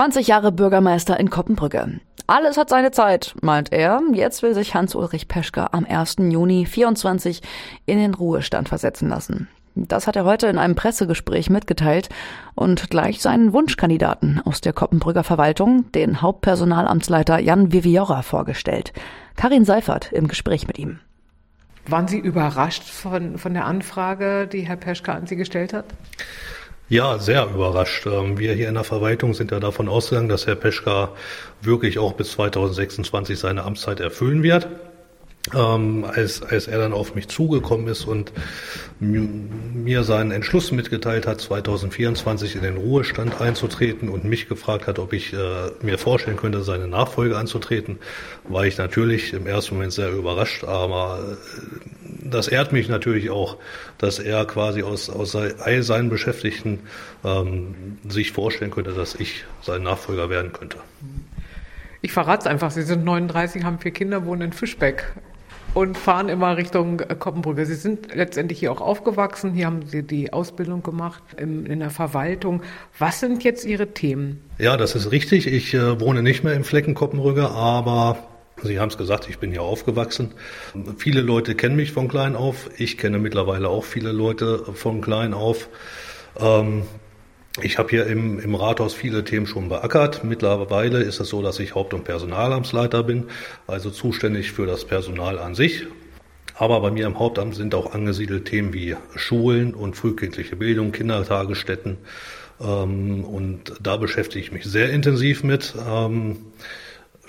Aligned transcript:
20 0.00 0.28
Jahre 0.28 0.50
Bürgermeister 0.50 1.20
in 1.20 1.28
Koppenbrügge. 1.28 2.00
Alles 2.26 2.56
hat 2.56 2.70
seine 2.70 2.90
Zeit, 2.90 3.34
meint 3.42 3.70
er. 3.70 4.00
Jetzt 4.14 4.42
will 4.42 4.54
sich 4.54 4.74
Hans-Ulrich 4.74 5.28
Peschke 5.28 5.74
am 5.74 5.84
1. 5.84 6.16
Juni 6.20 6.64
24 6.64 7.42
in 7.84 7.98
den 7.98 8.14
Ruhestand 8.14 8.70
versetzen 8.70 9.10
lassen. 9.10 9.48
Das 9.74 10.06
hat 10.06 10.16
er 10.16 10.24
heute 10.24 10.46
in 10.46 10.56
einem 10.56 10.74
Pressegespräch 10.74 11.50
mitgeteilt 11.50 12.08
und 12.54 12.88
gleich 12.88 13.20
seinen 13.20 13.52
Wunschkandidaten 13.52 14.40
aus 14.42 14.62
der 14.62 14.72
Koppenbrügger 14.72 15.22
Verwaltung, 15.22 15.92
den 15.92 16.22
Hauptpersonalamtsleiter 16.22 17.38
Jan 17.38 17.70
Viviora, 17.70 18.22
vorgestellt. 18.22 18.94
Karin 19.36 19.66
Seifert 19.66 20.12
im 20.12 20.28
Gespräch 20.28 20.66
mit 20.66 20.78
ihm. 20.78 21.00
Waren 21.88 22.08
Sie 22.08 22.18
überrascht 22.18 22.84
von, 22.84 23.36
von 23.36 23.52
der 23.52 23.66
Anfrage, 23.66 24.46
die 24.46 24.62
Herr 24.62 24.76
Peschke 24.76 25.12
an 25.12 25.26
Sie 25.26 25.36
gestellt 25.36 25.74
hat? 25.74 25.84
Ja, 26.90 27.20
sehr 27.20 27.44
überrascht. 27.44 28.04
Ähm, 28.06 28.36
wir 28.36 28.52
hier 28.52 28.68
in 28.68 28.74
der 28.74 28.82
Verwaltung 28.82 29.32
sind 29.32 29.52
ja 29.52 29.60
davon 29.60 29.88
ausgegangen, 29.88 30.28
dass 30.28 30.48
Herr 30.48 30.56
Peschka 30.56 31.12
wirklich 31.62 32.00
auch 32.00 32.14
bis 32.14 32.32
2026 32.32 33.38
seine 33.38 33.62
Amtszeit 33.62 34.00
erfüllen 34.00 34.42
wird. 34.42 34.66
Ähm, 35.54 36.04
als, 36.04 36.42
als 36.42 36.66
er 36.66 36.78
dann 36.78 36.92
auf 36.92 37.14
mich 37.14 37.28
zugekommen 37.28 37.86
ist 37.86 38.06
und 38.06 38.32
mir 38.98 40.02
seinen 40.02 40.32
Entschluss 40.32 40.72
mitgeteilt 40.72 41.28
hat, 41.28 41.40
2024 41.40 42.56
in 42.56 42.62
den 42.62 42.76
Ruhestand 42.76 43.40
einzutreten 43.40 44.08
und 44.08 44.24
mich 44.24 44.48
gefragt 44.48 44.88
hat, 44.88 44.98
ob 44.98 45.12
ich 45.12 45.32
äh, 45.32 45.36
mir 45.82 45.96
vorstellen 45.96 46.36
könnte, 46.36 46.64
seine 46.64 46.88
Nachfolge 46.88 47.38
anzutreten, 47.38 48.00
war 48.48 48.66
ich 48.66 48.78
natürlich 48.78 49.32
im 49.32 49.46
ersten 49.46 49.76
Moment 49.76 49.92
sehr 49.92 50.10
überrascht, 50.10 50.64
aber 50.64 51.36
äh, 51.38 51.99
das 52.30 52.48
ehrt 52.48 52.72
mich 52.72 52.88
natürlich 52.88 53.30
auch, 53.30 53.56
dass 53.98 54.18
er 54.18 54.44
quasi 54.44 54.82
aus, 54.82 55.10
aus 55.10 55.34
all 55.36 55.82
seinen 55.82 56.08
Beschäftigten 56.08 56.80
ähm, 57.24 57.98
sich 58.08 58.32
vorstellen 58.32 58.70
könnte, 58.70 58.92
dass 58.92 59.14
ich 59.14 59.44
sein 59.62 59.82
Nachfolger 59.82 60.30
werden 60.30 60.52
könnte. 60.52 60.78
Ich 62.02 62.12
verrate 62.12 62.42
es 62.42 62.46
einfach, 62.46 62.70
Sie 62.70 62.82
sind 62.82 63.04
39, 63.04 63.64
haben 63.64 63.78
vier 63.78 63.90
Kinder, 63.90 64.24
wohnen 64.24 64.42
in 64.42 64.52
Fischbeck 64.52 65.12
und 65.74 65.96
fahren 65.96 66.28
immer 66.28 66.56
Richtung 66.56 66.96
Koppenbrücke. 66.96 67.66
Sie 67.66 67.74
sind 67.74 68.14
letztendlich 68.14 68.58
hier 68.58 68.72
auch 68.72 68.80
aufgewachsen, 68.80 69.52
hier 69.52 69.66
haben 69.66 69.86
Sie 69.86 70.02
die 70.02 70.32
Ausbildung 70.32 70.82
gemacht 70.82 71.22
in, 71.36 71.66
in 71.66 71.80
der 71.80 71.90
Verwaltung. 71.90 72.62
Was 72.98 73.20
sind 73.20 73.44
jetzt 73.44 73.64
Ihre 73.64 73.88
Themen? 73.88 74.40
Ja, 74.58 74.76
das 74.76 74.94
ist 74.94 75.12
richtig. 75.12 75.46
Ich 75.46 75.74
äh, 75.74 76.00
wohne 76.00 76.22
nicht 76.22 76.42
mehr 76.42 76.54
im 76.54 76.64
Flecken 76.64 76.94
Koppenbrücke, 76.94 77.50
aber 77.50 78.18
Sie 78.62 78.78
haben 78.78 78.88
es 78.88 78.98
gesagt, 78.98 79.28
ich 79.28 79.38
bin 79.38 79.50
hier 79.50 79.62
aufgewachsen. 79.62 80.32
Viele 80.96 81.20
Leute 81.20 81.54
kennen 81.54 81.76
mich 81.76 81.92
von 81.92 82.08
klein 82.08 82.36
auf. 82.36 82.70
Ich 82.76 82.98
kenne 82.98 83.18
mittlerweile 83.18 83.68
auch 83.68 83.84
viele 83.84 84.12
Leute 84.12 84.64
von 84.74 85.00
klein 85.00 85.34
auf. 85.34 85.68
Ähm, 86.38 86.84
ich 87.62 87.78
habe 87.78 87.90
hier 87.90 88.06
im, 88.06 88.38
im 88.38 88.54
Rathaus 88.54 88.94
viele 88.94 89.24
Themen 89.24 89.46
schon 89.46 89.68
beackert. 89.68 90.22
Mittlerweile 90.24 91.02
ist 91.02 91.20
es 91.20 91.28
so, 91.28 91.42
dass 91.42 91.58
ich 91.58 91.74
Haupt- 91.74 91.94
und 91.94 92.04
Personalamtsleiter 92.04 93.02
bin, 93.02 93.24
also 93.66 93.90
zuständig 93.90 94.52
für 94.52 94.66
das 94.66 94.84
Personal 94.84 95.38
an 95.38 95.54
sich. 95.54 95.86
Aber 96.54 96.80
bei 96.80 96.90
mir 96.90 97.06
im 97.06 97.18
Hauptamt 97.18 97.54
sind 97.54 97.74
auch 97.74 97.94
angesiedelt 97.94 98.44
Themen 98.46 98.72
wie 98.72 98.94
Schulen 99.16 99.74
und 99.74 99.96
frühkindliche 99.96 100.56
Bildung, 100.56 100.92
Kindertagesstätten. 100.92 101.96
Ähm, 102.60 103.24
und 103.24 103.72
da 103.80 103.96
beschäftige 103.96 104.44
ich 104.44 104.52
mich 104.52 104.64
sehr 104.64 104.90
intensiv 104.90 105.42
mit. 105.42 105.74
Ähm, 105.88 106.36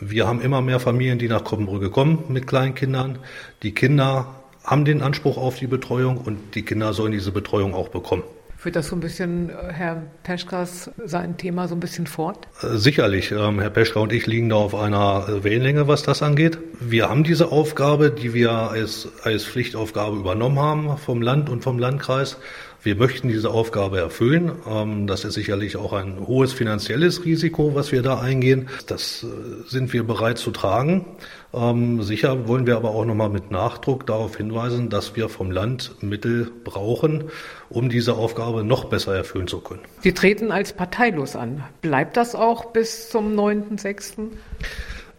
wir 0.02 0.28
haben 0.28 0.42
immer 0.42 0.62
mehr 0.62 0.80
Familien, 0.80 1.20
die 1.20 1.28
nach 1.28 1.44
Koppenbrücke 1.44 1.90
kommen 1.90 2.24
mit 2.28 2.48
Kleinkindern. 2.48 3.20
Die 3.64 3.74
Kinder 3.74 4.26
haben 4.64 4.84
den 4.84 5.02
Anspruch 5.02 5.38
auf 5.38 5.58
die 5.58 5.68
Betreuung 5.68 6.18
und 6.18 6.56
die 6.56 6.64
Kinder 6.64 6.94
sollen 6.94 7.12
diese 7.12 7.32
Betreuung 7.32 7.74
auch 7.74 7.90
bekommen. 7.90 8.24
Führt 8.58 8.76
das 8.76 8.90
so 8.90 8.96
ein 8.96 9.00
bisschen, 9.00 9.50
äh, 9.50 9.74
Herr 9.74 10.04
Peschkas, 10.22 10.92
sein 11.04 11.36
Thema 11.36 11.68
so 11.68 11.74
ein 11.74 11.80
bisschen 11.80 12.06
fort? 12.06 12.48
Äh, 12.62 12.78
sicherlich. 12.78 13.32
Ähm, 13.32 13.60
Herr 13.60 13.72
Peschka 13.72 14.00
und 14.00 14.14
ich 14.14 14.28
liegen 14.28 14.50
da 14.50 14.58
auf 14.58 14.76
einer 14.76 15.28
äh, 15.28 15.44
Wellenlänge, 15.44 15.88
was 15.88 16.04
das 16.04 16.22
angeht. 16.22 16.60
Wir 16.80 17.10
haben 17.10 17.24
diese 17.24 17.52
Aufgabe, 17.52 18.12
die 18.12 18.36
wir 18.36 18.52
als, 18.52 19.08
als 19.24 19.46
Pflichtaufgabe 19.46 20.16
übernommen 20.16 20.60
haben 20.60 20.98
vom 20.98 21.24
Land 21.24 21.50
und 21.50 21.64
vom 21.64 21.80
Landkreis. 21.80 22.38
Wir 22.84 22.96
möchten 22.96 23.28
diese 23.28 23.52
Aufgabe 23.52 24.00
erfüllen. 24.00 24.54
Ähm, 24.68 25.06
das 25.06 25.24
ist 25.24 25.36
sicherlich 25.36 25.78
auch 25.78 25.94
ein 25.94 26.26
hohes 26.26 26.52
finanzielles 26.52 27.26
Risiko, 27.26 27.76
was 27.76 27.92
wir 27.92 28.02
da 28.02 28.20
eingehen. 28.20 28.70
Das 28.88 29.24
äh, 29.24 29.28
sind 29.70 29.94
wir 29.94 30.04
bereit 30.04 30.40
zu 30.40 30.50
tragen. 30.50 31.06
Ähm, 31.54 32.02
sicher 32.02 32.48
wollen 32.48 32.66
wir 32.66 32.78
aber 32.78 32.90
auch 32.90 33.06
nochmal 33.06 33.30
mit 33.30 33.52
Nachdruck 33.52 34.08
darauf 34.08 34.36
hinweisen, 34.36 34.90
dass 34.90 35.16
wir 35.16 35.30
vom 35.30 35.52
Land 35.52 36.02
Mittel 36.02 36.52
brauchen, 36.64 37.26
um 37.70 37.90
diese 37.90 38.16
Aufgabe 38.16 38.64
noch 38.64 38.86
besser 38.86 39.16
erfüllen 39.16 39.48
zu 39.48 39.60
können. 39.60 39.82
Sie 40.00 40.14
treten 40.14 40.52
als 40.52 40.74
parteilos 40.74 41.36
an. 41.36 41.64
Bleibt 41.82 42.18
das 42.18 42.34
auch 42.34 42.66
bis 42.66 43.10
zum 43.10 43.38
9.6.? 43.38 44.30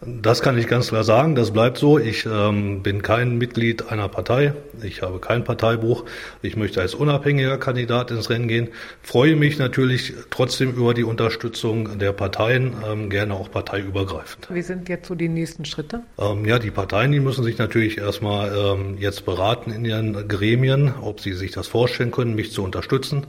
Das 0.04 0.42
kann 0.42 0.58
ich 0.58 0.66
ganz 0.66 0.88
klar 0.88 1.04
sagen, 1.04 1.36
das 1.36 1.52
bleibt 1.52 1.78
so. 1.78 1.96
Ich 1.96 2.26
ähm, 2.26 2.82
bin 2.82 3.02
kein 3.02 3.38
Mitglied 3.38 3.90
einer 3.90 4.08
Partei, 4.08 4.52
ich 4.82 5.00
habe 5.00 5.20
kein 5.20 5.44
Parteibuch. 5.44 6.04
Ich 6.42 6.56
möchte 6.56 6.80
als 6.80 6.94
unabhängiger 6.94 7.56
Kandidat 7.56 8.10
ins 8.10 8.28
Rennen 8.28 8.48
gehen. 8.48 8.68
Freue 9.02 9.36
mich 9.36 9.58
natürlich 9.58 10.14
trotzdem 10.30 10.72
über 10.72 10.92
die 10.92 11.04
Unterstützung 11.04 11.98
der 12.00 12.12
Parteien, 12.12 12.72
ähm, 12.84 13.10
gerne 13.10 13.34
auch 13.34 13.48
parteiübergreifend. 13.50 14.48
Wie 14.50 14.62
sind 14.62 14.88
jetzt 14.88 15.06
so 15.06 15.14
die 15.14 15.28
nächsten 15.28 15.64
Schritte? 15.64 16.02
Ähm, 16.18 16.44
ja, 16.46 16.58
die 16.58 16.72
Parteien, 16.72 17.12
die 17.12 17.20
müssen 17.20 17.44
sich 17.44 17.58
natürlich 17.58 17.98
erstmal 17.98 18.52
ähm, 18.56 18.96
jetzt 18.98 19.24
beraten 19.24 19.70
in 19.70 19.84
ihren 19.84 20.26
Gremien, 20.26 20.94
ob 21.00 21.20
sie 21.20 21.32
sich 21.32 21.52
das 21.52 21.68
vorstellen 21.68 22.10
können, 22.10 22.34
mich 22.34 22.50
zu 22.50 22.64
unterstützen 22.64 23.26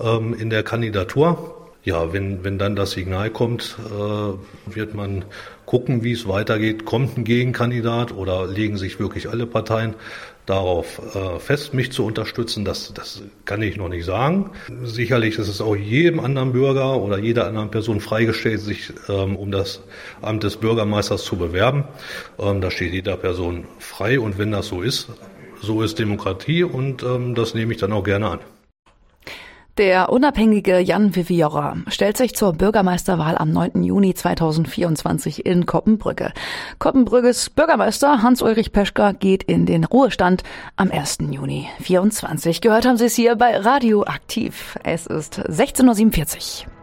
ähm, 0.00 0.32
in 0.32 0.48
der 0.48 0.62
Kandidatur 0.62 1.63
ja, 1.84 2.14
wenn, 2.14 2.44
wenn 2.44 2.58
dann 2.58 2.76
das 2.76 2.92
Signal 2.92 3.30
kommt, 3.30 3.76
äh, 3.78 4.74
wird 4.74 4.94
man 4.94 5.24
gucken, 5.66 6.02
wie 6.02 6.12
es 6.12 6.26
weitergeht. 6.26 6.86
Kommt 6.86 7.18
ein 7.18 7.24
Gegenkandidat 7.24 8.12
oder 8.12 8.46
legen 8.46 8.78
sich 8.78 8.98
wirklich 8.98 9.28
alle 9.28 9.46
Parteien 9.46 9.94
darauf 10.46 11.00
äh, 11.14 11.38
fest, 11.38 11.74
mich 11.74 11.92
zu 11.92 12.04
unterstützen? 12.06 12.64
Das, 12.64 12.94
das 12.94 13.22
kann 13.44 13.60
ich 13.60 13.76
noch 13.76 13.90
nicht 13.90 14.06
sagen. 14.06 14.50
Sicherlich 14.82 15.38
ist 15.38 15.48
es 15.48 15.60
auch 15.60 15.76
jedem 15.76 16.20
anderen 16.20 16.52
Bürger 16.52 17.00
oder 17.00 17.18
jeder 17.18 17.46
anderen 17.46 17.70
Person 17.70 18.00
freigestellt, 18.00 18.60
sich 18.60 18.90
ähm, 19.08 19.36
um 19.36 19.50
das 19.50 19.82
Amt 20.22 20.42
des 20.42 20.56
Bürgermeisters 20.56 21.22
zu 21.24 21.36
bewerben. 21.36 21.84
Ähm, 22.38 22.62
da 22.62 22.70
steht 22.70 22.94
jeder 22.94 23.18
Person 23.18 23.64
frei 23.78 24.18
und 24.18 24.38
wenn 24.38 24.52
das 24.52 24.68
so 24.68 24.80
ist, 24.80 25.08
so 25.60 25.82
ist 25.82 25.98
Demokratie 25.98 26.64
und 26.64 27.02
ähm, 27.02 27.34
das 27.34 27.54
nehme 27.54 27.72
ich 27.72 27.78
dann 27.78 27.92
auch 27.92 28.04
gerne 28.04 28.28
an. 28.30 28.53
Der 29.76 30.10
unabhängige 30.10 30.78
Jan 30.78 31.16
Viviora 31.16 31.76
stellt 31.88 32.16
sich 32.16 32.36
zur 32.36 32.52
Bürgermeisterwahl 32.52 33.36
am 33.36 33.50
9. 33.50 33.82
Juni 33.82 34.14
2024 34.14 35.44
in 35.44 35.66
Koppenbrügge. 35.66 36.32
Koppenbrügges 36.78 37.50
Bürgermeister 37.50 38.22
Hans-Ulrich 38.22 38.70
Peschka 38.70 39.10
geht 39.10 39.42
in 39.42 39.66
den 39.66 39.82
Ruhestand 39.82 40.44
am 40.76 40.92
1. 40.92 41.18
Juni 41.30 41.68
24. 41.80 42.60
Gehört 42.60 42.86
haben 42.86 42.98
Sie 42.98 43.06
es 43.06 43.16
hier 43.16 43.34
bei 43.34 43.56
Radio 43.56 44.04
Aktiv. 44.04 44.78
Es 44.84 45.06
ist 45.06 45.40
16.47 45.40 46.66
Uhr. 46.66 46.73